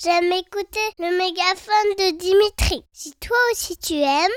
[0.00, 2.84] j'aime écouter le mégaphone de Dimitri.
[2.92, 4.30] Si toi aussi tu aimes,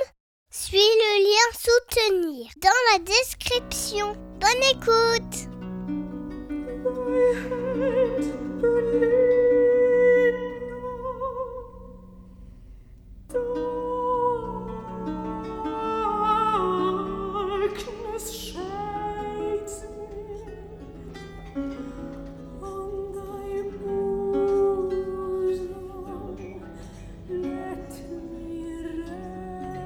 [0.50, 4.15] suis le lien soutenir dans la description.
[4.39, 5.49] Bonne écoute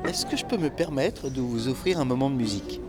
[0.09, 2.81] Est-ce que je peux me permettre de vous offrir un moment de musique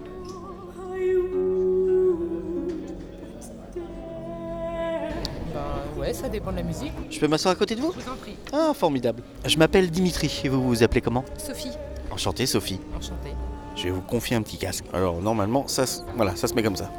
[5.52, 6.92] Ben ouais, ça dépend de la musique.
[7.10, 8.36] Je peux m'asseoir à côté de vous Je vous en prie.
[8.52, 9.22] Ah, formidable.
[9.44, 11.72] Je m'appelle Dimitri et vous vous appelez comment Sophie,
[12.10, 12.80] Enchanté, Sophie.
[12.96, 13.34] enchantée.
[13.76, 14.84] Je vais vous confier un petit casque.
[14.92, 16.90] Alors, normalement, ça, se- voilà, ça se met comme ça.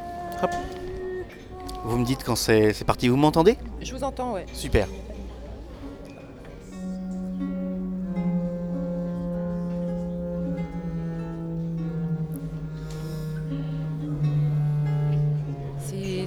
[0.42, 0.50] Hop.
[1.84, 4.46] Vous me dites quand c'est c'est parti, vous m'entendez Je vous entends, ouais.
[4.52, 4.86] Super.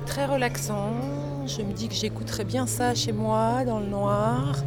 [0.06, 0.94] Très relaxant.
[1.46, 4.64] Je me dis que j'écouterais bien ça chez moi, dans le noir.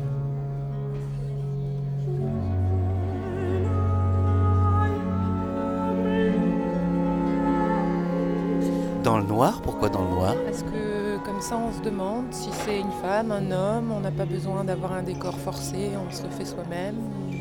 [9.05, 9.61] Dans le noir?
[9.63, 10.35] Pourquoi dans le noir?
[10.45, 13.93] Parce que comme ça, on se demande si c'est une femme, un homme.
[13.93, 15.91] On n'a pas besoin d'avoir un décor forcé.
[15.97, 16.97] On se le fait soi-même.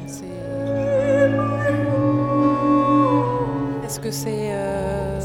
[0.08, 0.26] C'est.
[3.86, 5.20] Est-ce que c'est euh,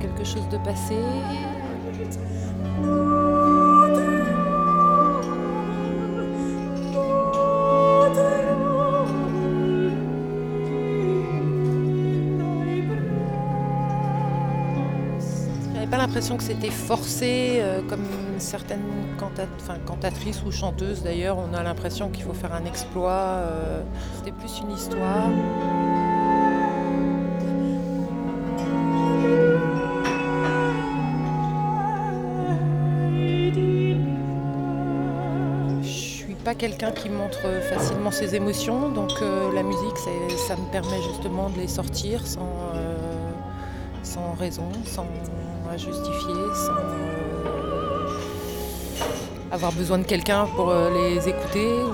[0.00, 0.96] quelque chose de passé?
[16.14, 18.04] L'impression que c'était forcé, euh, comme
[18.38, 18.84] certaines
[19.86, 21.38] cantatrices ou chanteuses d'ailleurs.
[21.38, 23.10] On a l'impression qu'il faut faire un exploit.
[23.10, 23.82] euh,
[24.18, 25.30] c'était plus une histoire.
[36.44, 37.40] Pas quelqu'un qui montre
[37.70, 39.96] facilement ses émotions, donc euh, la musique,
[40.46, 42.42] ça me permet justement de les sortir sans,
[42.74, 43.30] euh,
[44.02, 45.06] sans raison, sans
[45.72, 48.08] justifier, sans euh,
[49.52, 51.92] avoir besoin de quelqu'un pour les écouter ou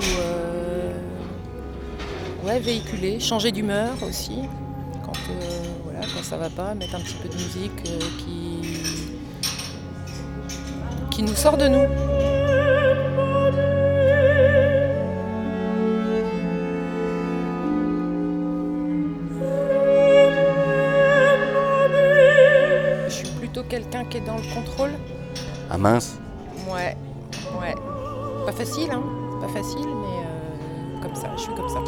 [2.47, 4.41] ouais, véhiculer, changer d'humeur aussi.
[5.05, 5.13] Quand,
[5.85, 7.85] voilà, quand ça va pas, mettre un petit peu de musique
[8.19, 8.81] qui,
[11.13, 11.87] qui nous sort de nous.
[23.71, 24.91] Quelqu'un qui est dans le contrôle.
[25.71, 26.19] Ah mince.
[26.69, 26.97] Ouais,
[27.61, 27.75] ouais.
[28.45, 29.03] Pas facile, hein.
[29.41, 31.81] Pas facile, mais euh, comme ça, je suis comme ça.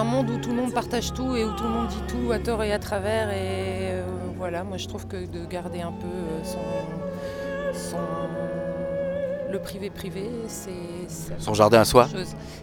[0.00, 2.32] Un monde où tout le monde partage tout et où tout le monde dit tout
[2.32, 4.02] à tort et à travers, et euh,
[4.36, 7.96] voilà, moi je trouve que de garder un peu euh, son, son-
[9.52, 10.70] le privé privé, c'est
[11.38, 12.08] Son jardin à soi.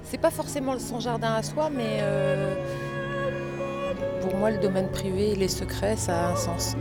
[0.04, 2.54] C'est pas forcément son jardin à soi, mais euh,
[4.22, 6.76] pour moi le domaine privé et les secrets, ça a un sens.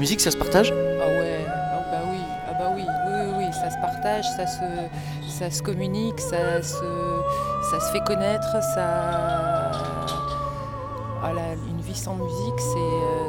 [0.00, 0.72] Musique, ça se partage?
[0.72, 2.18] Ah ouais, ah bah oui,
[2.48, 4.64] ah bah oui, oui, oui, oui, ça se partage, ça se,
[5.28, 7.20] ça se communique, ça se,
[7.70, 9.70] ça se fait connaître, ça.
[11.22, 12.58] Ah là, une vie sans musique,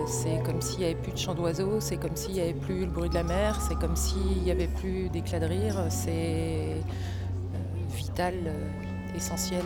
[0.08, 2.54] c'est, euh, comme s'il n'y avait plus de chant d'oiseaux, c'est comme s'il n'y avait
[2.54, 5.76] plus le bruit de la mer, c'est comme s'il n'y avait plus d'éclat de rire,
[5.90, 6.80] c'est euh,
[7.94, 9.63] vital, euh, essentiel.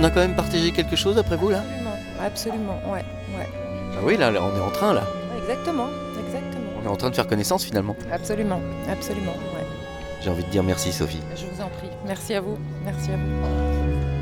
[0.00, 1.58] On a quand même partagé quelque chose après vous là?
[1.58, 1.90] Absolument,
[2.24, 3.04] absolument, ouais,
[3.36, 3.48] ouais.
[3.96, 5.02] Ah oui, là, là, on est en train là.
[5.42, 5.88] Exactement,
[6.24, 6.70] exactement.
[6.80, 7.96] On est en train de faire connaissance finalement.
[8.12, 9.66] Absolument, absolument, ouais.
[10.22, 11.18] J'ai envie de dire merci Sophie.
[11.34, 11.88] Je vous en prie.
[12.06, 12.56] Merci à vous.
[12.84, 14.17] Merci à vous.